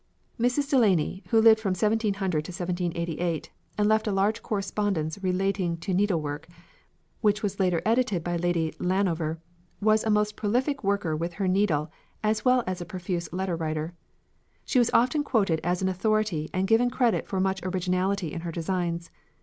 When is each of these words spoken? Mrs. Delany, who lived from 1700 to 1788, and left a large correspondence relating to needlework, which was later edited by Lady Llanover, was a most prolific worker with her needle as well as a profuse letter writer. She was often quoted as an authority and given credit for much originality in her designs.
Mrs. 0.39 0.71
Delany, 0.71 1.21
who 1.27 1.39
lived 1.39 1.59
from 1.59 1.73
1700 1.73 2.17
to 2.45 2.49
1788, 2.51 3.51
and 3.77 3.87
left 3.87 4.07
a 4.07 4.11
large 4.11 4.41
correspondence 4.41 5.19
relating 5.21 5.77
to 5.77 5.93
needlework, 5.93 6.47
which 7.21 7.43
was 7.43 7.59
later 7.59 7.83
edited 7.85 8.23
by 8.23 8.35
Lady 8.35 8.71
Llanover, 8.79 9.37
was 9.79 10.03
a 10.03 10.09
most 10.09 10.35
prolific 10.35 10.83
worker 10.83 11.15
with 11.15 11.33
her 11.33 11.47
needle 11.47 11.91
as 12.23 12.43
well 12.43 12.63
as 12.65 12.81
a 12.81 12.83
profuse 12.83 13.31
letter 13.31 13.55
writer. 13.55 13.93
She 14.65 14.79
was 14.79 14.89
often 14.91 15.23
quoted 15.23 15.61
as 15.63 15.83
an 15.83 15.87
authority 15.87 16.49
and 16.51 16.67
given 16.67 16.89
credit 16.89 17.27
for 17.27 17.39
much 17.39 17.61
originality 17.61 18.33
in 18.33 18.41
her 18.41 18.51
designs. 18.51 19.11